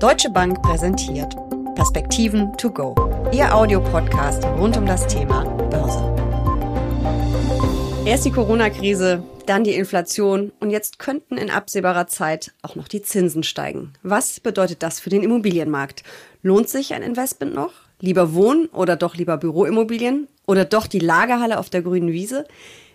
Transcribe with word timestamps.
Deutsche 0.00 0.30
Bank 0.30 0.62
präsentiert 0.62 1.36
Perspektiven 1.74 2.56
to 2.56 2.70
go. 2.70 2.94
Ihr 3.32 3.54
Audiopodcast 3.54 4.42
rund 4.46 4.74
um 4.78 4.86
das 4.86 5.06
Thema 5.06 5.44
Börse. 5.68 6.02
Erst 8.06 8.24
die 8.24 8.30
Corona-Krise, 8.30 9.22
dann 9.44 9.62
die 9.62 9.74
Inflation 9.74 10.52
und 10.58 10.70
jetzt 10.70 10.98
könnten 10.98 11.36
in 11.36 11.50
absehbarer 11.50 12.06
Zeit 12.06 12.52
auch 12.62 12.76
noch 12.76 12.88
die 12.88 13.02
Zinsen 13.02 13.42
steigen. 13.42 13.92
Was 14.02 14.40
bedeutet 14.40 14.82
das 14.82 15.00
für 15.00 15.10
den 15.10 15.22
Immobilienmarkt? 15.22 16.02
Lohnt 16.42 16.70
sich 16.70 16.94
ein 16.94 17.02
Investment 17.02 17.54
noch? 17.54 17.72
Lieber 18.00 18.32
Wohnen 18.32 18.68
oder 18.68 18.96
doch 18.96 19.16
lieber 19.16 19.36
Büroimmobilien? 19.36 20.28
Oder 20.46 20.64
doch 20.64 20.86
die 20.86 20.98
Lagerhalle 20.98 21.58
auf 21.58 21.68
der 21.68 21.82
grünen 21.82 22.10
Wiese? 22.10 22.46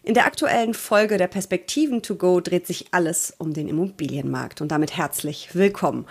In 0.06 0.14
der 0.14 0.28
aktuellen 0.28 0.76
Folge 0.76 1.18
der 1.18 1.26
Perspektiven 1.26 2.04
to 2.04 2.16
go 2.16 2.40
dreht 2.40 2.68
sich 2.68 2.86
alles 2.92 3.34
um 3.40 3.54
den 3.54 3.68
Immobilienmarkt 3.68 4.62
und 4.62 4.68
damit 4.68 4.96
herzlich 4.96 5.56
willkommen. 5.56 6.06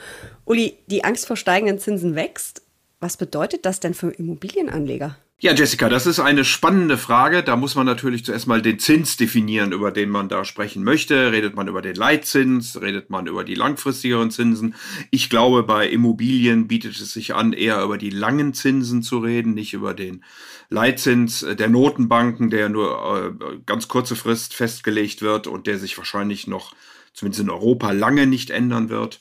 Uli, 0.45 0.77
die 0.88 1.04
Angst 1.04 1.28
vor 1.28 1.36
steigenden 1.36 1.78
Zinsen 1.78 2.16
wächst. 2.16 2.62
Was 2.98 3.16
bedeutet 3.16 3.64
das 3.64 3.78
denn 3.78 3.95
für 3.95 4.10
Immobilienanleger? 4.10 5.16
Ja, 5.45 5.53
Jessica, 5.53 5.91
das 5.91 6.07
ist 6.07 6.21
eine 6.21 6.43
spannende 6.43 6.97
Frage. 6.97 7.43
Da 7.43 7.55
muss 7.55 7.75
man 7.75 7.84
natürlich 7.84 8.25
zuerst 8.25 8.47
mal 8.47 8.62
den 8.62 8.79
Zins 8.79 9.19
definieren, 9.19 9.73
über 9.73 9.91
den 9.91 10.09
man 10.09 10.30
da 10.30 10.47
sprechen 10.47 10.83
möchte. 10.83 11.33
Redet 11.33 11.55
man 11.55 11.69
über 11.69 11.83
den 11.83 11.97
Leitzins? 11.97 12.80
Redet 12.80 13.11
man 13.11 13.27
über 13.27 13.45
die 13.45 13.55
langfristigeren 13.55 14.30
Zinsen? 14.30 14.75
Ich 15.11 15.29
glaube, 15.29 15.62
bei 15.62 15.87
Immobilien 15.87 16.67
bietet 16.67 16.98
es 16.98 17.12
sich 17.12 17.34
an, 17.34 17.53
eher 17.53 17.83
über 17.83 17.98
die 17.98 18.09
langen 18.09 18.55
Zinsen 18.55 19.03
zu 19.03 19.19
reden, 19.19 19.53
nicht 19.53 19.75
über 19.75 19.93
den 19.93 20.25
Leitzins 20.70 21.45
der 21.47 21.69
Notenbanken, 21.69 22.48
der 22.48 22.70
nur 22.70 23.37
äh, 23.42 23.59
ganz 23.67 23.87
kurze 23.87 24.17
Frist 24.17 24.55
festgelegt 24.55 25.20
wird 25.20 25.47
und 25.47 25.67
der 25.67 25.79
sich 25.79 25.98
wahrscheinlich 25.98 26.47
noch, 26.47 26.75
zumindest 27.12 27.42
in 27.42 27.51
Europa, 27.51 27.91
lange 27.91 28.27
nicht 28.27 28.48
ändern 28.48 28.89
wird 28.89 29.20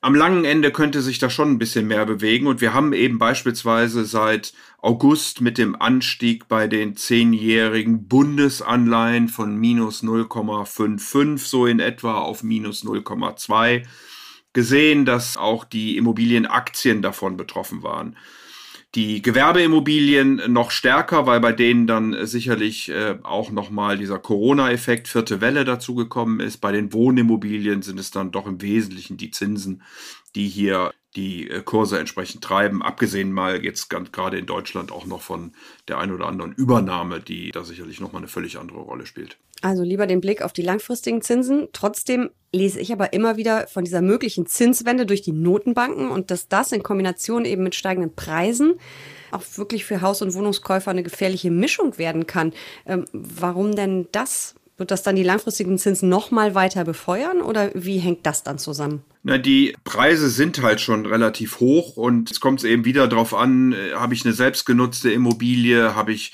am 0.00 0.14
langen 0.14 0.44
Ende 0.44 0.70
könnte 0.70 1.02
sich 1.02 1.18
da 1.18 1.30
schon 1.30 1.52
ein 1.52 1.58
bisschen 1.58 1.86
mehr 1.86 2.06
bewegen. 2.06 2.46
Und 2.46 2.60
wir 2.60 2.74
haben 2.74 2.92
eben 2.92 3.18
beispielsweise 3.18 4.04
seit 4.04 4.52
August 4.78 5.40
mit 5.40 5.58
dem 5.58 5.80
Anstieg 5.80 6.48
bei 6.48 6.68
den 6.68 6.96
zehnjährigen 6.96 8.06
Bundesanleihen 8.06 9.28
von 9.28 9.56
minus 9.56 10.02
0,55 10.02 11.38
so 11.38 11.66
in 11.66 11.80
etwa 11.80 12.18
auf 12.18 12.42
minus 12.42 12.84
0,2 12.84 13.84
gesehen, 14.52 15.04
dass 15.04 15.36
auch 15.36 15.64
die 15.64 15.96
Immobilienaktien 15.96 17.02
davon 17.02 17.36
betroffen 17.36 17.82
waren 17.82 18.16
die 18.96 19.20
Gewerbeimmobilien 19.20 20.40
noch 20.48 20.70
stärker, 20.70 21.26
weil 21.26 21.38
bei 21.38 21.52
denen 21.52 21.86
dann 21.86 22.26
sicherlich 22.26 22.88
äh, 22.88 23.18
auch 23.22 23.50
nochmal 23.50 23.98
dieser 23.98 24.18
Corona-Effekt, 24.18 25.06
vierte 25.06 25.42
Welle 25.42 25.66
dazugekommen 25.66 26.40
ist. 26.40 26.56
Bei 26.56 26.72
den 26.72 26.92
Wohnimmobilien 26.94 27.82
sind 27.82 28.00
es 28.00 28.10
dann 28.10 28.32
doch 28.32 28.46
im 28.46 28.62
Wesentlichen 28.62 29.18
die 29.18 29.30
Zinsen, 29.30 29.82
die 30.36 30.48
hier 30.48 30.92
die 31.16 31.50
äh, 31.50 31.62
Kurse 31.62 31.98
entsprechend 31.98 32.44
treiben, 32.44 32.82
abgesehen 32.82 33.32
mal 33.32 33.64
jetzt 33.64 33.88
ganz 33.88 34.12
gerade 34.12 34.38
in 34.38 34.46
Deutschland 34.46 34.92
auch 34.92 35.06
noch 35.06 35.22
von 35.22 35.52
der 35.88 35.98
ein 35.98 36.12
oder 36.12 36.26
anderen 36.26 36.52
Übernahme, 36.52 37.20
die 37.20 37.50
da 37.50 37.64
sicherlich 37.64 38.00
nochmal 38.00 38.20
eine 38.20 38.28
völlig 38.28 38.58
andere 38.58 38.78
Rolle 38.78 39.06
spielt. 39.06 39.38
Also 39.62 39.82
lieber 39.82 40.06
den 40.06 40.20
Blick 40.20 40.42
auf 40.42 40.52
die 40.52 40.62
langfristigen 40.62 41.22
Zinsen. 41.22 41.68
Trotzdem 41.72 42.30
lese 42.52 42.78
ich 42.78 42.92
aber 42.92 43.14
immer 43.14 43.38
wieder 43.38 43.66
von 43.68 43.84
dieser 43.84 44.02
möglichen 44.02 44.46
Zinswende 44.46 45.06
durch 45.06 45.22
die 45.22 45.32
Notenbanken 45.32 46.10
und 46.10 46.30
dass 46.30 46.48
das 46.48 46.72
in 46.72 46.82
Kombination 46.82 47.46
eben 47.46 47.62
mit 47.62 47.74
steigenden 47.74 48.14
Preisen 48.14 48.74
auch 49.30 49.42
wirklich 49.56 49.86
für 49.86 50.02
Haus- 50.02 50.22
und 50.22 50.34
Wohnungskäufer 50.34 50.90
eine 50.90 51.02
gefährliche 51.02 51.50
Mischung 51.50 51.96
werden 51.96 52.26
kann. 52.26 52.52
Ähm, 52.84 53.06
warum 53.12 53.74
denn 53.74 54.08
das? 54.12 54.54
Wird 54.76 54.90
das 54.90 55.02
dann 55.02 55.16
die 55.16 55.22
langfristigen 55.22 55.78
Zinsen 55.78 56.10
noch 56.10 56.30
mal 56.30 56.54
weiter 56.54 56.84
befeuern 56.84 57.40
oder 57.40 57.70
wie 57.72 57.96
hängt 57.96 58.26
das 58.26 58.42
dann 58.42 58.58
zusammen? 58.58 59.02
Na, 59.28 59.38
die 59.38 59.74
Preise 59.82 60.30
sind 60.30 60.62
halt 60.62 60.80
schon 60.80 61.04
relativ 61.04 61.58
hoch 61.58 61.96
und 61.96 62.30
es 62.30 62.38
kommt 62.38 62.62
eben 62.62 62.84
wieder 62.84 63.08
darauf 63.08 63.34
an, 63.34 63.72
äh, 63.72 63.94
habe 63.94 64.14
ich 64.14 64.24
eine 64.24 64.32
selbstgenutzte 64.32 65.10
Immobilie, 65.10 65.96
habe 65.96 66.12
ich 66.12 66.30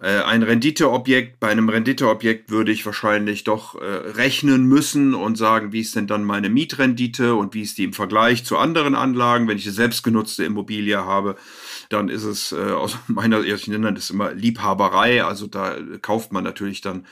äh, 0.00 0.22
ein 0.22 0.42
Renditeobjekt. 0.42 1.40
Bei 1.40 1.48
einem 1.48 1.68
Renditeobjekt 1.68 2.50
würde 2.50 2.72
ich 2.72 2.84
wahrscheinlich 2.84 3.44
doch 3.44 3.80
äh, 3.80 3.84
rechnen 3.84 4.66
müssen 4.66 5.14
und 5.14 5.36
sagen, 5.36 5.72
wie 5.72 5.80
ist 5.80 5.96
denn 5.96 6.06
dann 6.06 6.24
meine 6.24 6.50
Mietrendite 6.50 7.34
und 7.34 7.54
wie 7.54 7.62
ist 7.62 7.78
die 7.78 7.84
im 7.84 7.92
Vergleich 7.92 8.44
zu 8.44 8.58
anderen 8.58 8.94
Anlagen. 8.94 9.48
Wenn 9.48 9.56
ich 9.56 9.66
eine 9.66 9.74
selbstgenutzte 9.74 10.44
Immobilie 10.44 11.04
habe, 11.04 11.36
dann 11.88 12.08
ist 12.08 12.24
es 12.24 12.52
äh, 12.52 12.72
aus 12.72 12.98
meiner, 13.06 13.42
ich 13.42 13.68
nenne 13.68 13.94
das 13.94 14.10
immer 14.10 14.32
Liebhaberei. 14.32 15.24
Also 15.24 15.46
da 15.46 15.76
kauft 16.02 16.32
man 16.32 16.44
natürlich 16.44 16.80
dann 16.80 17.06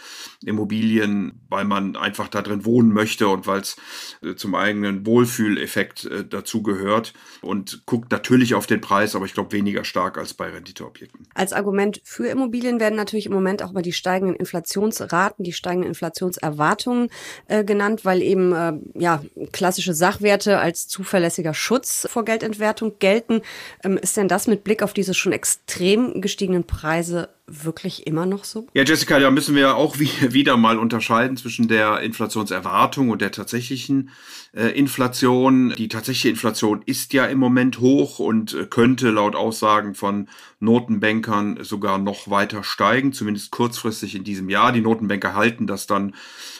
Immobilien, 0.45 1.41
weil 1.49 1.65
man 1.65 1.97
einfach 1.97 2.29
da 2.29 2.43
drin 2.43 2.65
wohnen 2.65 2.93
möchte 2.93 3.29
und 3.29 3.47
weil 3.47 3.61
es 3.61 3.77
äh, 4.23 4.35
zum 4.35 4.55
eigenen 4.55 5.07
Wohlfühleffekt 5.07 6.05
äh, 6.05 6.25
dazu 6.25 6.63
gehört 6.63 7.15
und 7.41 7.83
guckt 7.87 8.11
natürlich 8.13 8.55
auf 8.55 8.67
den 8.67 8.81
Preis, 8.81 9.17
aber 9.17 9.25
ich 9.25 9.35
glaube 9.35 9.53
weniger 9.53 9.85
stark 9.85 10.19
als 10.19 10.35
bei 10.35 10.51
Renditeobjekten. 10.51 11.27
Als 11.35 11.53
Argument 11.53 12.01
für 12.05 12.27
Immobilien 12.27 12.74
werden 12.81 12.97
natürlich 12.97 13.27
im 13.27 13.33
Moment 13.33 13.63
auch 13.63 13.73
mal 13.73 13.83
die 13.83 13.93
steigenden 13.93 14.37
Inflationsraten, 14.37 15.45
die 15.45 15.53
steigenden 15.53 15.89
Inflationserwartungen 15.89 17.09
äh, 17.49 17.65
genannt, 17.65 18.05
weil 18.05 18.23
eben 18.23 18.53
äh, 18.53 18.73
ja 18.95 19.23
klassische 19.53 19.95
Sachwerte 19.95 20.59
als 20.59 20.89
zuverlässiger 20.89 21.55
Schutz 21.55 22.07
vor 22.11 22.25
Geldentwertung 22.25 22.99
gelten. 22.99 23.43
Ähm, 23.83 23.99
ist 23.99 24.17
denn 24.17 24.29
das 24.29 24.47
mit 24.47 24.65
Blick 24.65 24.83
auf 24.83 24.93
diese 24.93 25.15
schon 25.15 25.33
extrem 25.33 26.21
gestiegenen 26.21 26.65
Preise 26.65 27.29
wirklich 27.47 28.07
immer 28.07 28.25
noch 28.25 28.45
so? 28.45 28.67
Ja, 28.73 28.85
Jessica, 28.85 29.19
da 29.19 29.31
müssen 29.31 29.55
wir 29.55 29.77
auch 29.77 29.99
wieder 29.99 30.57
mal 30.57 30.79
unterscheiden 30.79 31.37
zwischen 31.37 31.69
der 31.69 32.01
Inflationserwartung 32.01 33.11
und 33.11 33.21
der 33.21 33.33
tatsächlichen 33.33 34.11
äh, 34.55 34.69
Inflation. 34.69 35.75
Die 35.77 35.89
tatsächliche 35.89 36.31
Inflation 36.31 36.83
ist 36.87 37.13
ja 37.13 37.27
im 37.27 37.39
Moment 37.39 37.81
hoch 37.81 38.19
und 38.19 38.55
äh, 38.55 38.67
könnte 38.67 39.11
laut 39.11 39.37
Aussagen 39.37 39.95
von 39.95 40.29
Notenbankern 40.61 41.63
sogar 41.63 41.99
noch 41.99 42.31
weiter 42.31 42.65
steigen, 42.65 43.13
zumindest 43.13 43.51
kurzfristig 43.51 44.15
in 44.15 44.25
diesem 44.25 44.49
Jahr. 44.49 44.73
Die 44.73 44.81
Notenbanker 44.81 45.35
halten 45.35 45.67
das 45.67 45.87
dann 45.87 46.15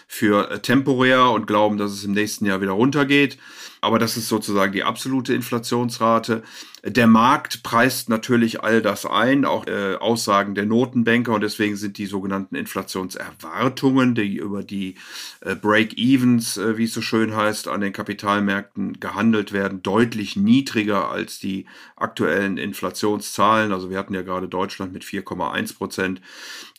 für 0.07 0.51
äh, 0.51 0.61
temporär 0.61 1.31
und 1.31 1.47
glauben, 1.47 1.79
dass 1.79 1.93
es 1.93 2.05
im 2.05 2.13
nächsten 2.13 2.45
Jahr 2.45 2.61
wieder 2.61 2.73
runtergeht. 2.73 3.39
Aber 3.81 3.99
das 3.99 4.17
ist 4.17 4.29
sozusagen 4.29 4.73
die 4.73 4.85
absolute 4.85 5.35
Inflationsrate. 5.35 6.43
Der 6.87 7.07
Markt 7.07 7.63
preist 7.63 8.11
natürlich 8.11 8.63
all 8.63 8.83
das 8.83 9.07
ein, 9.07 9.47
auch 9.47 9.67
äh, 9.67 9.95
Aussagen 9.95 10.55
der 10.55 10.67
Notenbanker 10.67 11.33
und 11.33 11.41
deswegen 11.41 11.77
sind 11.77 11.97
die 11.97 12.05
sogenannten 12.05 12.57
Inflationserwartungen, 12.57 14.15
die 14.15 14.37
über 14.37 14.63
die 14.63 14.97
äh, 15.41 15.55
Break-Evens, 15.55 16.59
äh, 16.59 16.77
wie 16.77 16.85
es 16.85 16.93
so 16.93 17.01
schön 17.01 17.35
heißt, 17.35 17.69
an 17.69 17.81
den 17.81 17.95
Kapitalmärkten 17.95 19.01
gehandelt 19.01 19.53
werden, 19.53 19.83
deutlich 19.83 20.37
niedriger 20.37 21.09
als 21.09 21.39
die 21.39 21.65
aktuellen 21.97 22.59
Inflationszahlen. 22.59 23.73
Also 23.73 23.89
wir 23.89 23.97
hatten 23.97 24.13
ja 24.13 24.21
gerade 24.21 24.47
Deutschland 24.47 24.93
mit 24.93 25.05
4,1 25.05 25.79
Prozent. 25.79 26.21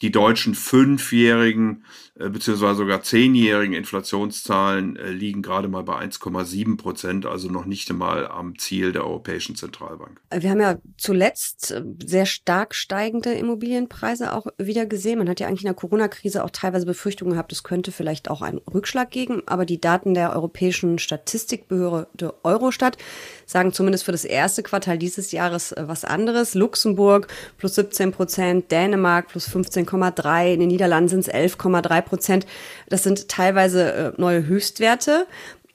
Die 0.04 0.12
deutschen 0.12 0.54
fünfjährigen 0.54 1.84
äh, 2.18 2.30
beziehungsweise 2.30 2.78
sogar 2.78 3.04
zehnjährigen 3.04 3.74
Inflationszahlen 3.74 4.96
äh, 4.96 5.12
liegen 5.12 5.42
gerade 5.42 5.68
mal 5.68 5.84
bei 5.84 6.00
1,7 6.00 6.78
Prozent, 6.78 7.26
also 7.26 7.50
noch 7.50 7.66
nicht 7.66 7.90
einmal 7.90 8.28
am 8.28 8.58
Ziel 8.58 8.94
der 8.94 9.04
Europäischen 9.04 9.56
Zentralbank. 9.56 9.95
Wir 10.32 10.50
haben 10.50 10.62
ja 10.62 10.78
zuletzt 10.98 11.72
äh, 11.72 11.84
sehr 12.06 12.26
stark 12.26 12.76
steigende 12.76 13.34
Immobilienpreise 13.34 14.34
auch 14.34 14.48
wieder 14.58 14.86
gesehen. 14.86 15.20
Man 15.20 15.30
hat 15.30 15.40
ja 15.40 15.48
eigentlich 15.48 15.62
in 15.62 15.68
der 15.68 15.76
Corona-Krise 15.76 16.44
auch 16.44 16.50
teilweise 16.50 16.86
Befürchtungen 16.86 17.34
gehabt, 17.34 17.52
es 17.52 17.64
könnte 17.64 17.92
vielleicht 17.92 18.30
auch 18.30 18.42
einen 18.42 18.60
Rückschlag 18.60 19.12
geben. 19.12 19.44
Aber 19.46 19.66
die 19.66 19.80
Daten 19.80 20.14
der 20.14 20.34
Europäischen 20.34 21.00
Statistikbehörde 21.00 22.34
Eurostat 22.44 22.98
sagen 23.46 23.74
zumindest 23.74 24.06
für 24.06 24.12
das 24.12 24.26
erste 24.26 24.64
Quartal 24.64 24.98
dieses 24.98 25.32
Jahres 25.32 25.74
was 25.78 26.06
anderes. 26.06 26.54
Luxemburg 26.54 27.28
plus 27.58 27.76
17 27.76 28.12
Prozent, 28.12 28.72
Dänemark 28.72 29.28
plus 29.28 29.48
15,3, 29.48 30.54
in 30.54 30.60
den 30.60 30.70
Niederlanden 30.70 31.10
sind 31.10 31.20
es 31.22 31.34
11,3 31.34 32.02
Prozent. 32.02 32.48
Das 32.90 33.04
sind 33.04 33.30
teilweise 33.30 33.94
äh, 33.94 34.12
neue 34.18 34.46
Höchstwerte. 34.46 35.28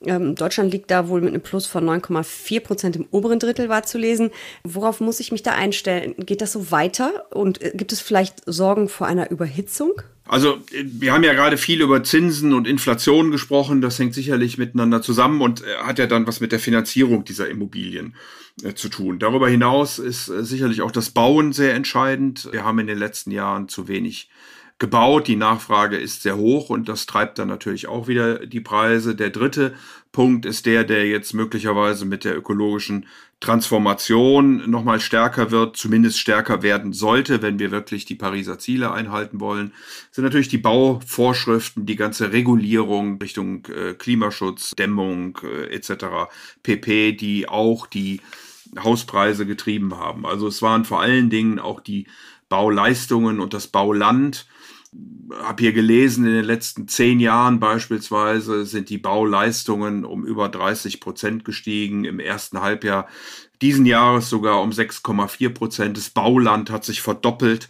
Ähm, 0.06 0.34
Deutschland 0.34 0.72
liegt 0.72 0.90
da 0.90 1.08
wohl 1.08 1.20
mit 1.20 1.30
einem 1.30 1.42
Plus 1.42 1.66
von 1.66 1.84
9,4 1.84 2.60
Prozent 2.60 2.96
im 2.96 3.06
oberen 3.10 3.38
Drittel 3.38 3.68
war 3.68 3.82
zu 3.82 3.98
lesen. 3.98 4.30
Worauf 4.64 5.00
muss 5.00 5.20
ich 5.20 5.30
mich 5.30 5.42
da 5.42 5.52
einstellen? 5.52 6.14
Geht 6.18 6.40
das 6.40 6.52
so 6.52 6.70
weiter? 6.70 7.26
Und 7.30 7.60
äh, 7.62 7.72
gibt 7.74 7.92
es 7.92 8.00
vielleicht 8.00 8.42
Sorgen 8.46 8.88
vor 8.88 9.06
einer 9.06 9.30
Überhitzung? 9.30 10.00
Also 10.26 10.58
wir 10.70 11.12
haben 11.12 11.24
ja 11.24 11.32
gerade 11.32 11.56
viel 11.56 11.82
über 11.82 12.04
Zinsen 12.04 12.54
und 12.54 12.66
Inflation 12.68 13.30
gesprochen. 13.30 13.80
Das 13.80 13.98
hängt 13.98 14.14
sicherlich 14.14 14.58
miteinander 14.58 15.02
zusammen 15.02 15.42
und 15.42 15.62
äh, 15.62 15.76
hat 15.82 15.98
ja 15.98 16.06
dann 16.06 16.26
was 16.26 16.40
mit 16.40 16.52
der 16.52 16.60
Finanzierung 16.60 17.24
dieser 17.24 17.48
Immobilien 17.50 18.14
äh, 18.62 18.74
zu 18.74 18.88
tun. 18.88 19.18
Darüber 19.18 19.48
hinaus 19.48 19.98
ist 19.98 20.28
äh, 20.28 20.44
sicherlich 20.44 20.80
auch 20.80 20.92
das 20.92 21.10
Bauen 21.10 21.52
sehr 21.52 21.74
entscheidend. 21.74 22.48
Wir 22.52 22.64
haben 22.64 22.78
in 22.78 22.86
den 22.86 22.98
letzten 22.98 23.32
Jahren 23.32 23.68
zu 23.68 23.86
wenig 23.88 24.30
gebaut. 24.80 25.28
Die 25.28 25.36
Nachfrage 25.36 25.96
ist 25.96 26.22
sehr 26.22 26.36
hoch 26.36 26.70
und 26.70 26.88
das 26.88 27.06
treibt 27.06 27.38
dann 27.38 27.46
natürlich 27.46 27.86
auch 27.86 28.08
wieder 28.08 28.44
die 28.44 28.60
Preise. 28.60 29.14
Der 29.14 29.30
dritte 29.30 29.74
Punkt 30.10 30.44
ist 30.44 30.66
der, 30.66 30.82
der 30.82 31.06
jetzt 31.06 31.34
möglicherweise 31.34 32.04
mit 32.04 32.24
der 32.24 32.36
ökologischen 32.36 33.06
Transformation 33.38 34.68
nochmal 34.68 34.98
stärker 34.98 35.50
wird, 35.50 35.76
zumindest 35.76 36.18
stärker 36.18 36.62
werden 36.62 36.92
sollte, 36.92 37.42
wenn 37.42 37.58
wir 37.58 37.70
wirklich 37.70 38.04
die 38.04 38.16
Pariser 38.16 38.58
Ziele 38.58 38.92
einhalten 38.92 39.38
wollen, 39.38 39.72
sind 40.10 40.24
natürlich 40.24 40.48
die 40.48 40.58
Bauvorschriften, 40.58 41.86
die 41.86 41.96
ganze 41.96 42.32
Regulierung 42.32 43.18
Richtung 43.18 43.64
äh, 43.66 43.94
Klimaschutz, 43.94 44.72
Dämmung 44.72 45.38
äh, 45.42 45.74
etc. 45.74 46.30
pp, 46.62 47.12
die 47.12 47.48
auch 47.48 47.86
die 47.86 48.20
Hauspreise 48.78 49.46
getrieben 49.46 49.96
haben. 49.96 50.26
Also 50.26 50.48
es 50.48 50.62
waren 50.62 50.84
vor 50.84 51.00
allen 51.00 51.30
Dingen 51.30 51.58
auch 51.58 51.80
die 51.80 52.06
Bauleistungen 52.48 53.40
und 53.40 53.54
das 53.54 53.68
Bauland, 53.68 54.46
habe 55.42 55.62
hier 55.62 55.72
gelesen, 55.72 56.26
in 56.26 56.32
den 56.32 56.44
letzten 56.44 56.88
zehn 56.88 57.20
Jahren 57.20 57.60
beispielsweise 57.60 58.66
sind 58.66 58.90
die 58.90 58.98
Bauleistungen 58.98 60.04
um 60.04 60.24
über 60.24 60.48
30 60.48 61.00
Prozent 61.00 61.44
gestiegen, 61.44 62.04
im 62.04 62.18
ersten 62.18 62.60
Halbjahr 62.60 63.06
diesen 63.62 63.86
Jahres 63.86 64.28
sogar 64.28 64.60
um 64.62 64.70
6,4 64.70 65.50
Prozent. 65.50 65.96
Das 65.96 66.10
Bauland 66.10 66.70
hat 66.70 66.84
sich 66.84 67.02
verdoppelt. 67.02 67.68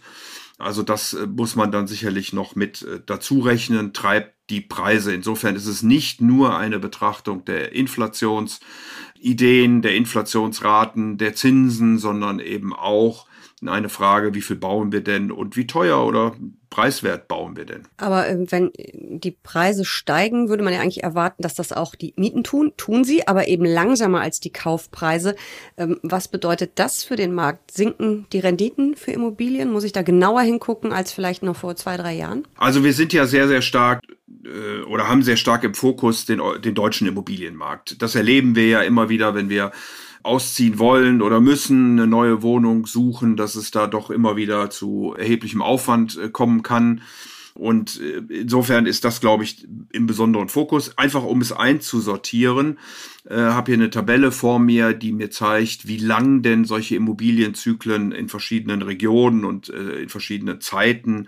Also 0.57 0.81
das 0.83 1.13
äh, 1.13 1.27
muss 1.27 1.55
man 1.55 1.71
dann 1.71 1.87
sicherlich 1.87 2.33
noch 2.33 2.55
mit 2.55 2.81
äh, 2.83 2.99
dazu 3.05 3.39
rechnen, 3.39 3.93
treibt 3.93 4.35
die 4.49 4.61
Preise. 4.61 5.13
Insofern 5.13 5.55
ist 5.55 5.67
es 5.67 5.83
nicht 5.83 6.21
nur 6.21 6.57
eine 6.57 6.79
Betrachtung 6.79 7.45
der 7.45 7.73
Inflationsideen, 7.73 9.81
der 9.81 9.95
Inflationsraten, 9.95 11.17
der 11.17 11.35
Zinsen, 11.35 11.97
sondern 11.97 12.39
eben 12.39 12.73
auch 12.73 13.27
eine 13.69 13.89
Frage, 13.89 14.33
wie 14.33 14.41
viel 14.41 14.55
bauen 14.55 14.91
wir 14.91 15.01
denn 15.01 15.31
und 15.31 15.55
wie 15.55 15.67
teuer 15.67 16.05
oder 16.05 16.35
preiswert 16.69 17.27
bauen 17.27 17.55
wir 17.55 17.65
denn? 17.65 17.83
Aber 17.97 18.27
äh, 18.27 18.37
wenn 18.49 18.71
die 18.75 19.31
Preise 19.31 19.85
steigen, 19.85 20.49
würde 20.49 20.63
man 20.63 20.73
ja 20.73 20.79
eigentlich 20.79 21.03
erwarten, 21.03 21.43
dass 21.43 21.53
das 21.53 21.71
auch 21.71 21.93
die 21.93 22.13
Mieten 22.17 22.43
tun. 22.43 22.73
Tun 22.77 23.03
sie, 23.03 23.27
aber 23.27 23.47
eben 23.47 23.65
langsamer 23.65 24.21
als 24.21 24.39
die 24.39 24.51
Kaufpreise. 24.51 25.35
Ähm, 25.77 25.99
was 26.01 26.27
bedeutet 26.27 26.71
das 26.75 27.03
für 27.03 27.15
den 27.15 27.33
Markt? 27.33 27.71
Sinken 27.71 28.25
die 28.31 28.39
Renditen 28.39 28.95
für 28.95 29.11
Immobilien? 29.11 29.71
Muss 29.71 29.83
ich 29.83 29.91
da 29.91 30.01
genauer 30.01 30.41
hingucken 30.41 30.91
als 30.91 31.11
vielleicht 31.11 31.43
noch 31.43 31.55
vor 31.55 31.75
zwei, 31.75 31.97
drei 31.97 32.15
Jahren? 32.15 32.47
Also 32.57 32.83
wir 32.83 32.93
sind 32.93 33.13
ja 33.13 33.27
sehr, 33.27 33.47
sehr 33.47 33.61
stark 33.61 34.01
äh, 34.43 34.83
oder 34.85 35.07
haben 35.07 35.21
sehr 35.21 35.37
stark 35.37 35.63
im 35.63 35.75
Fokus 35.75 36.25
den, 36.25 36.41
den 36.63 36.73
deutschen 36.73 37.07
Immobilienmarkt. 37.07 38.01
Das 38.01 38.15
erleben 38.15 38.55
wir 38.55 38.67
ja 38.67 38.81
immer 38.81 39.09
wieder, 39.09 39.35
wenn 39.35 39.49
wir 39.49 39.71
ausziehen 40.23 40.79
wollen 40.79 41.21
oder 41.21 41.41
müssen, 41.41 41.99
eine 41.99 42.07
neue 42.07 42.41
Wohnung 42.41 42.85
suchen, 42.85 43.35
dass 43.35 43.55
es 43.55 43.71
da 43.71 43.87
doch 43.87 44.09
immer 44.09 44.35
wieder 44.35 44.69
zu 44.69 45.13
erheblichem 45.17 45.61
Aufwand 45.61 46.17
äh, 46.17 46.29
kommen 46.29 46.63
kann. 46.63 47.01
Und 47.53 47.99
äh, 47.99 48.21
insofern 48.33 48.85
ist 48.85 49.03
das, 49.03 49.19
glaube 49.19 49.43
ich, 49.43 49.67
im 49.91 50.07
besonderen 50.07 50.49
Fokus. 50.49 50.97
Einfach 50.97 51.23
um 51.23 51.41
es 51.41 51.51
einzusortieren, 51.51 52.79
äh, 53.29 53.35
habe 53.35 53.71
hier 53.71 53.79
eine 53.79 53.89
Tabelle 53.89 54.31
vor 54.31 54.59
mir, 54.59 54.93
die 54.93 55.11
mir 55.11 55.31
zeigt, 55.31 55.87
wie 55.87 55.97
lang 55.97 56.41
denn 56.41 56.65
solche 56.65 56.95
Immobilienzyklen 56.95 58.11
in 58.11 58.29
verschiedenen 58.29 58.81
Regionen 58.81 59.43
und 59.43 59.69
äh, 59.69 60.01
in 60.01 60.09
verschiedenen 60.09 60.61
Zeiten 60.61 61.27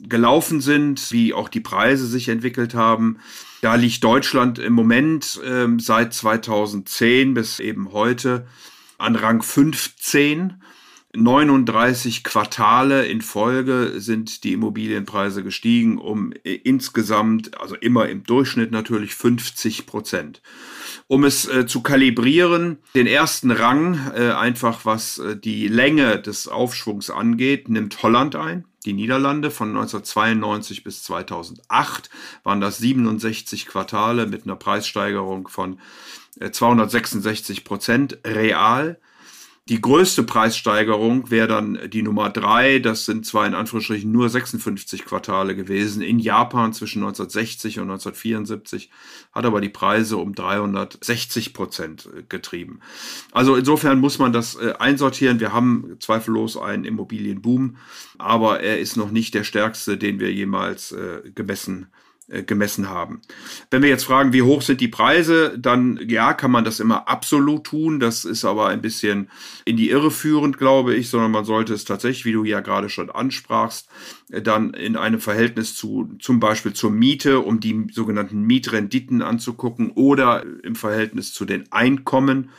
gelaufen 0.00 0.60
sind, 0.60 1.10
wie 1.10 1.34
auch 1.34 1.48
die 1.48 1.60
Preise 1.60 2.06
sich 2.06 2.28
entwickelt 2.28 2.74
haben. 2.74 3.18
Da 3.60 3.74
liegt 3.74 4.04
Deutschland 4.04 4.58
im 4.58 4.72
Moment 4.72 5.40
äh, 5.44 5.66
seit 5.78 6.14
2010 6.14 7.34
bis 7.34 7.58
eben 7.58 7.92
heute 7.92 8.46
an 8.98 9.16
Rang 9.16 9.42
15. 9.42 10.62
39 11.14 12.22
Quartale 12.22 13.06
in 13.06 13.22
Folge 13.22 13.94
sind 13.96 14.44
die 14.44 14.52
Immobilienpreise 14.52 15.42
gestiegen 15.42 15.98
um 15.98 16.32
äh, 16.44 16.54
insgesamt, 16.54 17.58
also 17.60 17.74
immer 17.74 18.08
im 18.08 18.22
Durchschnitt 18.22 18.70
natürlich 18.70 19.14
50 19.14 19.86
Prozent. 19.86 20.40
Um 21.08 21.24
es 21.24 21.48
äh, 21.48 21.66
zu 21.66 21.80
kalibrieren, 21.80 22.78
den 22.94 23.06
ersten 23.06 23.50
Rang, 23.50 23.98
äh, 24.14 24.30
einfach 24.30 24.84
was 24.84 25.18
äh, 25.18 25.36
die 25.36 25.66
Länge 25.66 26.20
des 26.20 26.46
Aufschwungs 26.46 27.10
angeht, 27.10 27.68
nimmt 27.68 28.02
Holland 28.02 28.36
ein 28.36 28.64
die 28.88 28.94
Niederlande 28.94 29.50
von 29.50 29.68
1992 29.68 30.82
bis 30.82 31.02
2008 31.02 32.08
waren 32.42 32.62
das 32.62 32.78
67 32.78 33.66
Quartale 33.66 34.24
mit 34.24 34.44
einer 34.44 34.56
Preissteigerung 34.56 35.48
von 35.48 35.78
266 36.40 37.58
äh, 37.58 37.64
Prozent 37.64 38.18
real. 38.24 38.98
Die 39.68 39.82
größte 39.82 40.22
Preissteigerung 40.22 41.30
wäre 41.30 41.46
dann 41.46 41.78
die 41.90 42.02
Nummer 42.02 42.30
drei. 42.30 42.78
Das 42.78 43.04
sind 43.04 43.26
zwar 43.26 43.46
in 43.46 43.52
Anführungsstrichen 43.52 44.10
nur 44.10 44.30
56 44.30 45.04
Quartale 45.04 45.54
gewesen. 45.54 46.00
In 46.00 46.18
Japan 46.18 46.72
zwischen 46.72 47.02
1960 47.02 47.78
und 47.78 47.90
1974 47.90 48.90
hat 49.32 49.44
aber 49.44 49.60
die 49.60 49.68
Preise 49.68 50.16
um 50.16 50.34
360 50.34 51.52
Prozent 51.52 52.08
äh, 52.16 52.22
getrieben. 52.26 52.80
Also 53.32 53.56
insofern 53.56 54.00
muss 54.00 54.18
man 54.18 54.32
das 54.32 54.54
äh, 54.54 54.72
einsortieren. 54.78 55.38
Wir 55.38 55.52
haben 55.52 55.96
zweifellos 56.00 56.56
einen 56.56 56.84
Immobilienboom, 56.84 57.76
aber 58.16 58.60
er 58.60 58.78
ist 58.78 58.96
noch 58.96 59.10
nicht 59.10 59.34
der 59.34 59.44
stärkste, 59.44 59.98
den 59.98 60.18
wir 60.18 60.32
jemals 60.32 60.92
äh, 60.92 61.30
gemessen 61.34 61.88
haben 61.88 62.07
gemessen 62.28 62.90
haben. 62.90 63.22
Wenn 63.70 63.82
wir 63.82 63.88
jetzt 63.88 64.04
fragen, 64.04 64.32
wie 64.32 64.42
hoch 64.42 64.60
sind 64.60 64.80
die 64.80 64.88
Preise, 64.88 65.58
dann 65.58 65.98
ja, 66.06 66.34
kann 66.34 66.50
man 66.50 66.64
das 66.64 66.78
immer 66.78 67.08
absolut 67.08 67.64
tun. 67.64 68.00
Das 68.00 68.24
ist 68.24 68.44
aber 68.44 68.66
ein 68.68 68.82
bisschen 68.82 69.30
in 69.64 69.76
die 69.76 69.88
Irre 69.90 70.10
führend, 70.10 70.58
glaube 70.58 70.94
ich, 70.94 71.08
sondern 71.08 71.30
man 71.30 71.46
sollte 71.46 71.72
es 71.72 71.84
tatsächlich, 71.84 72.26
wie 72.26 72.32
du 72.32 72.44
ja 72.44 72.60
gerade 72.60 72.90
schon 72.90 73.10
ansprachst, 73.10 73.88
äh, 74.30 74.42
dann 74.42 74.74
in 74.74 74.96
einem 74.96 75.20
Verhältnis 75.20 75.74
zu 75.74 76.10
zum 76.18 76.38
Beispiel 76.38 76.74
zur 76.74 76.90
Miete, 76.90 77.40
um 77.40 77.60
die 77.60 77.86
sogenannten 77.92 78.42
Mietrenditen 78.42 79.22
anzugucken 79.22 79.90
oder 79.92 80.44
im 80.62 80.74
Verhältnis 80.74 81.32
zu 81.32 81.44
den 81.46 81.72
Einkommen. 81.72 82.50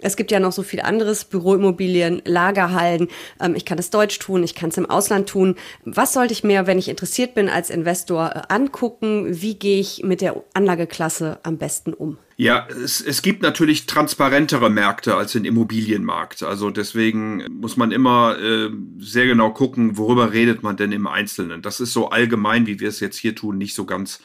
Es 0.00 0.16
gibt 0.16 0.30
ja 0.30 0.38
noch 0.38 0.52
so 0.52 0.62
viel 0.62 0.80
anderes, 0.80 1.24
Büroimmobilien, 1.24 2.22
Lagerhallen. 2.24 3.08
Ähm, 3.40 3.56
ich 3.56 3.64
kann 3.64 3.78
es 3.78 3.90
deutsch 3.90 4.18
tun, 4.20 4.44
ich 4.44 4.54
kann 4.54 4.70
es 4.70 4.76
im 4.76 4.88
Ausland 4.88 5.28
tun. 5.28 5.56
Was 5.84 6.12
sollte 6.12 6.32
ich 6.32 6.44
mir, 6.44 6.66
wenn 6.68 6.78
ich 6.78 6.88
interessiert 6.88 7.34
bin, 7.34 7.48
als 7.48 7.68
Investor 7.68 8.30
äh, 8.34 8.42
angucken? 8.48 9.26
Wie 9.28 9.56
gehe 9.56 9.80
ich 9.80 10.02
mit 10.04 10.20
der 10.20 10.42
Anlageklasse 10.54 11.40
am 11.42 11.58
besten 11.58 11.92
um? 11.92 12.16
Ja, 12.36 12.68
es, 12.68 13.00
es 13.00 13.22
gibt 13.22 13.42
natürlich 13.42 13.86
transparentere 13.86 14.70
Märkte 14.70 15.16
als 15.16 15.32
den 15.32 15.44
Immobilienmarkt. 15.44 16.44
Also 16.44 16.70
deswegen 16.70 17.44
muss 17.50 17.76
man 17.76 17.90
immer 17.90 18.38
äh, 18.38 18.70
sehr 19.00 19.26
genau 19.26 19.50
gucken, 19.50 19.98
worüber 19.98 20.32
redet 20.32 20.62
man 20.62 20.76
denn 20.76 20.92
im 20.92 21.08
Einzelnen. 21.08 21.60
Das 21.62 21.80
ist 21.80 21.92
so 21.92 22.10
allgemein, 22.10 22.68
wie 22.68 22.78
wir 22.78 22.88
es 22.88 23.00
jetzt 23.00 23.16
hier 23.16 23.34
tun, 23.34 23.58
nicht 23.58 23.74
so 23.74 23.84
ganz 23.84 24.20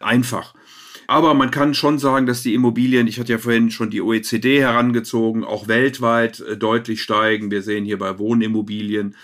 einfach. 0.00 0.52
Aber 1.06 1.34
man 1.34 1.50
kann 1.50 1.74
schon 1.74 1.98
sagen, 1.98 2.26
dass 2.26 2.42
die 2.42 2.54
Immobilien, 2.54 3.06
ich 3.06 3.18
hatte 3.20 3.32
ja 3.32 3.38
vorhin 3.38 3.70
schon 3.70 3.90
die 3.90 4.00
OECD 4.00 4.60
herangezogen, 4.60 5.44
auch 5.44 5.68
weltweit 5.68 6.40
äh, 6.40 6.56
deutlich 6.56 7.02
steigen. 7.02 7.50
Wir 7.50 7.62
sehen 7.62 7.84
hier 7.84 7.98
bei 7.98 8.18
Wohnimmobilien 8.18 9.16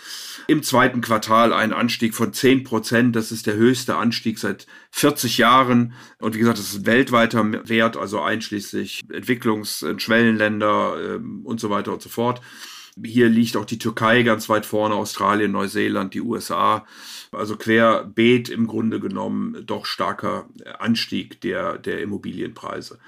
im 0.46 0.62
zweiten 0.62 1.00
Quartal 1.00 1.52
einen 1.52 1.72
Anstieg 1.72 2.14
von 2.14 2.32
10 2.32 2.64
Prozent. 2.64 3.16
Das 3.16 3.30
ist 3.30 3.46
der 3.46 3.54
höchste 3.54 3.96
Anstieg 3.96 4.38
seit 4.38 4.66
40 4.90 5.38
Jahren. 5.38 5.92
Und 6.18 6.34
wie 6.34 6.40
gesagt, 6.40 6.58
das 6.58 6.72
ist 6.72 6.80
ein 6.80 6.86
weltweiter 6.86 7.68
Wert, 7.68 7.96
also 7.96 8.20
einschließlich 8.20 9.02
Entwicklungs- 9.10 9.84
und 9.84 10.02
Schwellenländer 10.02 10.96
ähm, 11.16 11.42
und 11.44 11.60
so 11.60 11.70
weiter 11.70 11.92
und 11.92 12.02
so 12.02 12.08
fort. 12.08 12.40
Hier 13.02 13.28
liegt 13.28 13.56
auch 13.56 13.64
die 13.64 13.78
Türkei 13.78 14.22
ganz 14.22 14.48
weit 14.48 14.66
vorne, 14.66 14.94
Australien, 14.94 15.52
Neuseeland, 15.52 16.14
die 16.14 16.20
USA. 16.20 16.86
Also 17.32 17.56
querbeet 17.56 18.48
im 18.48 18.66
Grunde 18.66 19.00
genommen 19.00 19.64
doch 19.66 19.86
starker 19.86 20.48
Anstieg 20.78 21.40
der, 21.40 21.78
der 21.78 22.02
Immobilienpreise. 22.02 22.98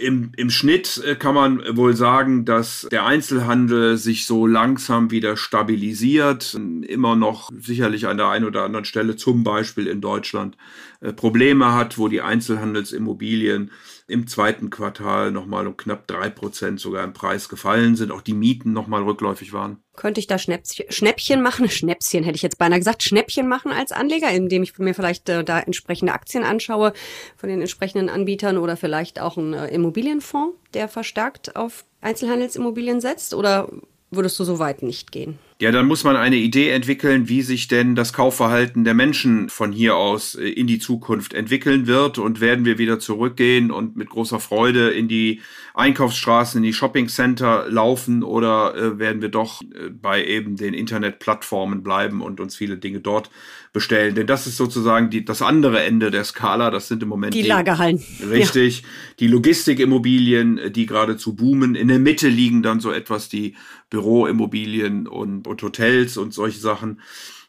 Im, 0.00 0.32
Im 0.36 0.50
Schnitt 0.50 1.00
äh, 1.06 1.14
kann 1.14 1.36
man 1.36 1.76
wohl 1.76 1.94
sagen, 1.94 2.44
dass 2.44 2.88
der 2.90 3.06
Einzelhandel 3.06 3.96
sich 3.96 4.26
so 4.26 4.44
langsam 4.44 5.12
wieder 5.12 5.36
stabilisiert. 5.36 6.54
Immer 6.54 7.14
noch 7.14 7.50
sicherlich 7.56 8.08
an 8.08 8.16
der 8.16 8.26
einen 8.26 8.44
oder 8.44 8.64
anderen 8.64 8.84
Stelle, 8.84 9.14
zum 9.14 9.44
Beispiel 9.44 9.86
in 9.86 10.00
Deutschland, 10.00 10.56
äh, 11.00 11.12
Probleme 11.12 11.74
hat, 11.74 11.96
wo 11.96 12.08
die 12.08 12.22
Einzelhandelsimmobilien 12.22 13.70
im 14.08 14.26
zweiten 14.26 14.70
Quartal 14.70 15.30
nochmal 15.30 15.66
um 15.66 15.76
knapp 15.76 16.06
drei 16.06 16.30
Prozent 16.30 16.80
sogar 16.80 17.04
im 17.04 17.12
Preis 17.12 17.48
gefallen 17.50 17.94
sind. 17.94 18.10
Auch 18.10 18.22
die 18.22 18.32
Mieten 18.32 18.72
nochmal 18.72 19.02
rückläufig 19.02 19.52
waren. 19.52 19.82
Könnte 19.96 20.18
ich 20.18 20.26
da 20.26 20.38
Schnäppchen, 20.38 20.86
Schnäppchen 20.90 21.42
machen? 21.42 21.68
Schnäppchen 21.70 22.24
hätte 22.24 22.36
ich 22.36 22.42
jetzt 22.42 22.58
beinahe 22.58 22.78
gesagt. 22.78 23.02
Schnäppchen 23.02 23.46
machen 23.46 23.70
als 23.70 23.92
Anleger, 23.92 24.30
indem 24.30 24.62
ich 24.62 24.78
mir 24.78 24.94
vielleicht 24.94 25.28
äh, 25.28 25.44
da 25.44 25.60
entsprechende 25.60 26.14
Aktien 26.14 26.42
anschaue 26.42 26.94
von 27.36 27.50
den 27.50 27.60
entsprechenden 27.60 28.08
Anbietern 28.08 28.56
oder 28.56 28.78
vielleicht 28.78 29.20
auch 29.20 29.36
einen 29.36 29.52
äh, 29.52 29.68
Immobilienfonds, 29.68 30.56
der 30.72 30.88
verstärkt 30.88 31.54
auf 31.54 31.84
Einzelhandelsimmobilien 32.00 33.02
setzt? 33.02 33.34
Oder 33.34 33.68
würdest 34.10 34.38
du 34.40 34.44
so 34.44 34.58
weit 34.58 34.82
nicht 34.82 35.12
gehen? 35.12 35.38
Ja, 35.60 35.72
dann 35.72 35.88
muss 35.88 36.04
man 36.04 36.14
eine 36.14 36.36
Idee 36.36 36.70
entwickeln, 36.70 37.28
wie 37.28 37.42
sich 37.42 37.66
denn 37.66 37.96
das 37.96 38.12
Kaufverhalten 38.12 38.84
der 38.84 38.94
Menschen 38.94 39.48
von 39.48 39.72
hier 39.72 39.96
aus 39.96 40.36
äh, 40.36 40.48
in 40.48 40.68
die 40.68 40.78
Zukunft 40.78 41.34
entwickeln 41.34 41.88
wird. 41.88 42.18
Und 42.18 42.40
werden 42.40 42.64
wir 42.64 42.78
wieder 42.78 43.00
zurückgehen 43.00 43.72
und 43.72 43.96
mit 43.96 44.08
großer 44.08 44.38
Freude 44.38 44.90
in 44.90 45.08
die 45.08 45.40
Einkaufsstraßen, 45.78 46.58
in 46.58 46.64
die 46.64 46.72
Shoppingcenter 46.72 47.66
laufen 47.68 48.24
oder 48.24 48.74
äh, 48.74 48.98
werden 48.98 49.22
wir 49.22 49.28
doch 49.28 49.62
äh, 49.62 49.90
bei 49.90 50.24
eben 50.24 50.56
den 50.56 50.74
Internetplattformen 50.74 51.84
bleiben 51.84 52.20
und 52.20 52.40
uns 52.40 52.56
viele 52.56 52.78
Dinge 52.78 52.98
dort 52.98 53.30
bestellen? 53.72 54.16
Denn 54.16 54.26
das 54.26 54.48
ist 54.48 54.56
sozusagen 54.56 55.08
die, 55.08 55.24
das 55.24 55.40
andere 55.40 55.84
Ende 55.84 56.10
der 56.10 56.24
Skala. 56.24 56.72
Das 56.72 56.88
sind 56.88 57.04
im 57.04 57.08
Moment 57.08 57.32
die, 57.32 57.42
die 57.42 57.48
Lagerhallen. 57.48 58.02
Richtig. 58.28 58.80
Ja. 58.80 58.86
Die 59.20 59.28
Logistikimmobilien, 59.28 60.58
äh, 60.58 60.70
die 60.72 60.86
geradezu 60.86 61.36
boomen. 61.36 61.76
In 61.76 61.86
der 61.86 62.00
Mitte 62.00 62.28
liegen 62.28 62.64
dann 62.64 62.80
so 62.80 62.90
etwas 62.90 63.28
die 63.28 63.54
Büroimmobilien 63.88 65.06
und, 65.06 65.46
und 65.46 65.62
Hotels 65.62 66.16
und 66.16 66.34
solche 66.34 66.58
Sachen. 66.58 67.00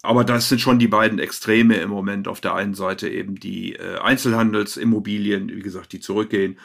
Aber 0.01 0.23
das 0.23 0.47
sind 0.47 0.61
schon 0.61 0.79
die 0.79 0.87
beiden 0.87 1.19
Extreme 1.19 1.75
im 1.75 1.89
Moment. 1.89 2.29
Auf 2.29 2.39
der 2.39 2.55
einen 2.55 2.73
Seite 2.73 3.09
eben 3.09 3.35
die 3.35 3.75
äh, 3.75 3.97
Einzelhandelsimmobilien, 3.97 5.49
wie 5.49 5.61
gesagt, 5.61 5.91
die 5.91 5.99
zurückgehen 5.99 6.57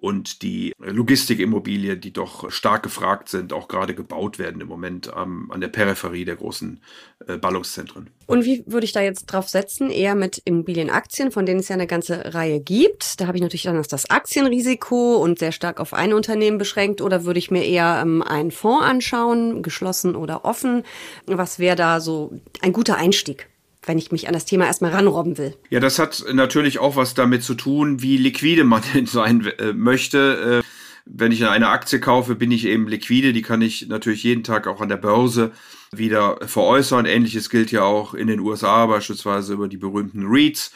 und 0.00 0.42
die 0.42 0.72
Logistikimmobilien, 0.78 2.00
die 2.00 2.12
doch 2.12 2.50
stark 2.50 2.82
gefragt 2.82 3.28
sind, 3.28 3.52
auch 3.52 3.68
gerade 3.68 3.94
gebaut 3.94 4.38
werden 4.38 4.60
im 4.60 4.68
Moment 4.68 5.10
ähm, 5.16 5.50
an 5.50 5.60
der 5.60 5.68
Peripherie 5.68 6.24
der 6.24 6.36
großen 6.36 6.80
äh, 7.26 7.36
Ballungszentren. 7.36 8.10
Und 8.26 8.44
wie 8.44 8.64
würde 8.66 8.84
ich 8.84 8.92
da 8.92 9.00
jetzt 9.00 9.26
drauf 9.26 9.48
setzen? 9.48 9.90
Eher 9.90 10.14
mit 10.14 10.40
Immobilienaktien, 10.44 11.30
von 11.30 11.46
denen 11.46 11.60
es 11.60 11.68
ja 11.68 11.74
eine 11.74 11.86
ganze 11.86 12.34
Reihe 12.34 12.60
gibt. 12.60 13.20
Da 13.20 13.26
habe 13.26 13.38
ich 13.38 13.42
natürlich 13.42 13.64
dann 13.64 13.82
das 13.88 14.10
Aktienrisiko 14.10 15.16
und 15.16 15.38
sehr 15.38 15.52
stark 15.52 15.80
auf 15.80 15.94
ein 15.94 16.12
Unternehmen 16.12 16.58
beschränkt. 16.58 17.00
Oder 17.00 17.24
würde 17.24 17.38
ich 17.38 17.50
mir 17.50 17.64
eher 17.64 18.00
ähm, 18.02 18.22
einen 18.22 18.50
Fonds 18.50 18.84
anschauen, 18.84 19.62
geschlossen 19.62 20.14
oder 20.14 20.44
offen? 20.44 20.84
Was 21.26 21.58
wäre 21.58 21.76
da 21.76 22.00
so 22.00 22.32
ein 22.60 22.72
guter 22.72 22.96
Einstieg? 22.96 23.48
Wenn 23.82 23.98
ich 23.98 24.12
mich 24.12 24.26
an 24.26 24.34
das 24.34 24.44
Thema 24.44 24.66
erstmal 24.66 24.92
ranrobben 24.92 25.38
will. 25.38 25.54
Ja, 25.70 25.80
das 25.80 25.98
hat 25.98 26.24
natürlich 26.32 26.78
auch 26.78 26.96
was 26.96 27.14
damit 27.14 27.42
zu 27.42 27.54
tun, 27.54 28.02
wie 28.02 28.16
liquide 28.16 28.64
man 28.64 28.82
sein 29.04 29.46
äh, 29.58 29.72
möchte. 29.72 30.62
Äh, 30.62 30.68
wenn 31.10 31.32
ich 31.32 31.46
eine 31.46 31.68
Aktie 31.68 32.00
kaufe, 32.00 32.34
bin 32.34 32.50
ich 32.50 32.66
eben 32.66 32.86
liquide. 32.86 33.32
Die 33.32 33.42
kann 33.42 33.62
ich 33.62 33.88
natürlich 33.88 34.22
jeden 34.24 34.44
Tag 34.44 34.66
auch 34.66 34.80
an 34.80 34.90
der 34.90 34.98
Börse 34.98 35.52
wieder 35.90 36.38
veräußern. 36.46 37.06
Ähnliches 37.06 37.48
gilt 37.48 37.72
ja 37.72 37.82
auch 37.82 38.12
in 38.12 38.26
den 38.26 38.40
USA, 38.40 38.86
beispielsweise 38.86 39.54
über 39.54 39.68
die 39.68 39.78
berühmten 39.78 40.26
REITs 40.26 40.70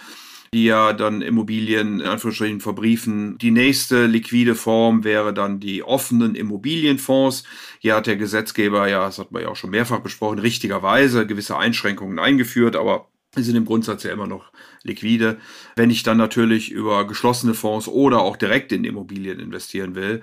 die 0.54 0.64
ja 0.64 0.92
dann 0.92 1.22
Immobilien 1.22 2.00
in 2.00 2.06
Anführungsstrichen 2.06 2.60
verbriefen. 2.60 3.38
Die 3.38 3.50
nächste 3.50 4.06
liquide 4.06 4.54
Form 4.54 5.02
wäre 5.02 5.32
dann 5.32 5.60
die 5.60 5.82
offenen 5.82 6.34
Immobilienfonds. 6.34 7.44
Hier 7.78 7.96
hat 7.96 8.06
der 8.06 8.16
Gesetzgeber 8.16 8.86
ja, 8.86 9.06
das 9.06 9.18
hat 9.18 9.32
man 9.32 9.42
ja 9.42 9.48
auch 9.48 9.56
schon 9.56 9.70
mehrfach 9.70 10.00
besprochen, 10.00 10.38
richtigerweise 10.38 11.26
gewisse 11.26 11.56
Einschränkungen 11.56 12.18
eingeführt, 12.18 12.76
aber 12.76 13.08
sind 13.34 13.56
im 13.56 13.64
Grundsatz 13.64 14.02
ja 14.02 14.12
immer 14.12 14.26
noch 14.26 14.52
liquide. 14.82 15.38
Wenn 15.74 15.88
ich 15.88 16.02
dann 16.02 16.18
natürlich 16.18 16.70
über 16.70 17.06
geschlossene 17.06 17.54
Fonds 17.54 17.88
oder 17.88 18.20
auch 18.20 18.36
direkt 18.36 18.72
in 18.72 18.84
Immobilien 18.84 19.40
investieren 19.40 19.94
will, 19.94 20.22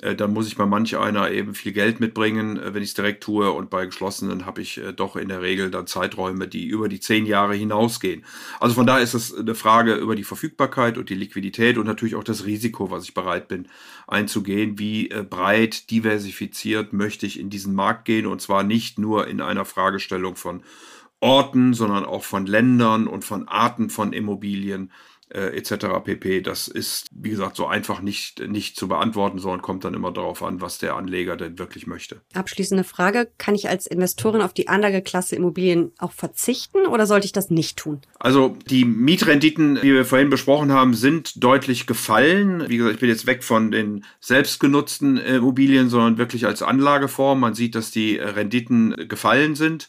äh, 0.00 0.16
dann 0.16 0.32
muss 0.32 0.48
ich 0.48 0.56
bei 0.56 0.66
manch 0.66 0.96
einer 0.96 1.30
eben 1.30 1.54
viel 1.54 1.72
Geld 1.72 2.00
mitbringen, 2.00 2.56
äh, 2.56 2.74
wenn 2.74 2.82
ich 2.82 2.90
es 2.90 2.94
direkt 2.94 3.22
tue. 3.22 3.50
Und 3.52 3.70
bei 3.70 3.86
geschlossenen 3.86 4.44
habe 4.44 4.60
ich 4.60 4.78
äh, 4.78 4.92
doch 4.92 5.14
in 5.14 5.28
der 5.28 5.40
Regel 5.40 5.70
dann 5.70 5.86
Zeiträume, 5.86 6.48
die 6.48 6.66
über 6.66 6.88
die 6.88 6.98
zehn 6.98 7.26
Jahre 7.26 7.54
hinausgehen. 7.54 8.24
Also 8.58 8.74
von 8.74 8.86
daher 8.86 9.02
ist 9.02 9.14
es 9.14 9.32
eine 9.32 9.54
Frage 9.54 9.94
über 9.94 10.16
die 10.16 10.24
Verfügbarkeit 10.24 10.98
und 10.98 11.10
die 11.10 11.14
Liquidität 11.14 11.78
und 11.78 11.86
natürlich 11.86 12.16
auch 12.16 12.24
das 12.24 12.44
Risiko, 12.44 12.90
was 12.90 13.04
ich 13.04 13.14
bereit 13.14 13.46
bin 13.46 13.68
einzugehen. 14.08 14.78
Wie 14.78 15.08
breit 15.30 15.90
diversifiziert 15.90 16.92
möchte 16.92 17.26
ich 17.26 17.38
in 17.38 17.48
diesen 17.48 17.74
Markt 17.74 18.04
gehen 18.04 18.26
und 18.26 18.40
zwar 18.40 18.64
nicht 18.64 18.98
nur 18.98 19.28
in 19.28 19.40
einer 19.40 19.64
Fragestellung 19.64 20.36
von 20.36 20.62
Orten, 21.24 21.72
sondern 21.72 22.04
auch 22.04 22.22
von 22.22 22.44
Ländern 22.44 23.06
und 23.06 23.24
von 23.24 23.48
Arten 23.48 23.88
von 23.88 24.12
Immobilien 24.12 24.92
äh, 25.30 25.56
etc. 25.56 25.86
pp. 26.04 26.42
Das 26.42 26.68
ist, 26.68 27.08
wie 27.12 27.30
gesagt, 27.30 27.56
so 27.56 27.66
einfach 27.66 28.02
nicht, 28.02 28.46
nicht 28.46 28.76
zu 28.76 28.88
beantworten, 28.88 29.38
sondern 29.38 29.62
kommt 29.62 29.86
dann 29.86 29.94
immer 29.94 30.12
darauf 30.12 30.42
an, 30.42 30.60
was 30.60 30.76
der 30.76 30.96
Anleger 30.96 31.38
denn 31.38 31.58
wirklich 31.58 31.86
möchte. 31.86 32.20
Abschließende 32.34 32.84
Frage, 32.84 33.30
kann 33.38 33.54
ich 33.54 33.70
als 33.70 33.86
Investorin 33.86 34.42
auf 34.42 34.52
die 34.52 34.68
Anlageklasse 34.68 35.34
Immobilien 35.34 35.92
auch 35.96 36.12
verzichten 36.12 36.86
oder 36.86 37.06
sollte 37.06 37.24
ich 37.24 37.32
das 37.32 37.48
nicht 37.48 37.78
tun? 37.78 38.02
Also 38.18 38.58
die 38.68 38.84
Mietrenditen, 38.84 39.76
die 39.76 39.94
wir 39.94 40.04
vorhin 40.04 40.28
besprochen 40.28 40.72
haben, 40.72 40.92
sind 40.92 41.42
deutlich 41.42 41.86
gefallen. 41.86 42.68
Wie 42.68 42.76
gesagt, 42.76 42.96
ich 42.96 43.00
bin 43.00 43.08
jetzt 43.08 43.26
weg 43.26 43.44
von 43.44 43.70
den 43.70 44.04
selbstgenutzten 44.20 45.16
Immobilien, 45.16 45.88
sondern 45.88 46.18
wirklich 46.18 46.44
als 46.44 46.60
Anlageform. 46.60 47.40
Man 47.40 47.54
sieht, 47.54 47.76
dass 47.76 47.90
die 47.90 48.16
Renditen 48.18 49.08
gefallen 49.08 49.54
sind. 49.54 49.88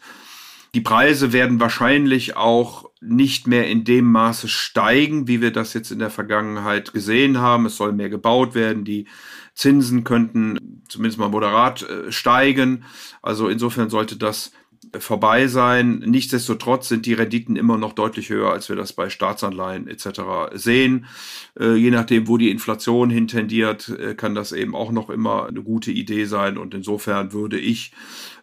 Die 0.75 0.82
Preise 0.82 1.32
werden 1.32 1.62
wahrscheinlich 1.62 2.36
auch 2.36 2.91
nicht 3.00 3.48
mehr 3.48 3.70
in 3.70 3.86
dem 3.86 4.12
Maße 4.12 4.50
steigen, 4.50 5.25
wie 5.25 5.39
wir 5.39 5.53
das 5.53 5.74
jetzt 5.74 5.89
in 5.89 6.00
der 6.00 6.10
Vergangenheit 6.10 6.91
gesehen 6.91 7.38
haben. 7.38 7.65
Es 7.65 7.77
soll 7.77 7.94
mehr 7.94 8.10
gebaut 8.10 8.55
werden. 8.55 8.84
Die 8.84 9.08
Zinsen 9.53 10.03
könnten 10.03 10.84
zumindest 10.89 11.17
mal 11.17 11.29
moderat 11.29 11.84
äh, 11.84 12.12
steigen. 12.12 12.84
Also 13.22 13.48
insofern 13.48 13.89
sollte 13.89 14.17
das 14.17 14.51
vorbei 14.98 15.48
sein. 15.48 16.00
Nichtsdestotrotz 16.06 16.89
sind 16.89 17.06
die 17.06 17.13
Renditen 17.13 17.56
immer 17.56 17.77
noch 17.77 17.94
deutlich 17.94 18.30
höher, 18.30 18.51
als 18.51 18.70
wir 18.70 18.75
das 18.75 18.94
bei 18.94 19.10
Staatsanleihen 19.10 19.88
etc. 19.88 20.22
sehen. 20.54 21.06
Äh, 21.60 21.75
je 21.75 21.92
nachdem, 21.92 22.27
wo 22.27 22.38
die 22.38 22.51
Inflation 22.51 23.10
hintendiert, 23.10 23.89
äh, 23.89 24.15
kann 24.15 24.36
das 24.36 24.51
eben 24.51 24.75
auch 24.75 24.92
noch 24.92 25.10
immer 25.10 25.48
eine 25.48 25.62
gute 25.62 25.92
Idee 25.92 26.25
sein. 26.25 26.58
Und 26.58 26.74
insofern 26.74 27.34
würde 27.34 27.60
ich 27.60 27.92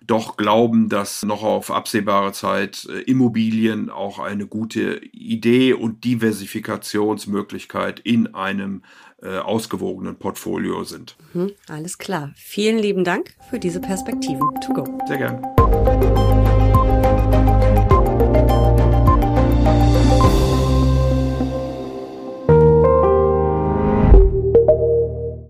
doch 0.07 0.37
glauben, 0.37 0.89
dass 0.89 1.23
noch 1.23 1.43
auf 1.43 1.71
absehbare 1.71 2.33
Zeit 2.33 2.87
äh, 2.91 3.01
Immobilien 3.03 3.91
auch 3.91 4.19
eine 4.19 4.47
gute 4.47 5.01
Idee 5.13 5.75
und 5.75 6.05
Diversifikationsmöglichkeit 6.05 8.01
in 8.01 8.35
einem 8.35 8.83
äh, 9.23 9.39
ausgewogenen 9.39 10.17
Portfolio 10.17 10.85
sind. 10.85 11.17
Mhm, 11.33 11.53
alles 11.69 11.99
klar. 11.99 12.33
Vielen 12.35 12.79
lieben 12.79 13.05
Dank 13.05 13.35
für 13.51 13.59
diese 13.59 13.81
Perspektiven. 13.81 14.43
To 14.67 14.73
go. 14.73 14.99
Sehr 15.07 15.19
gern. 15.19 16.32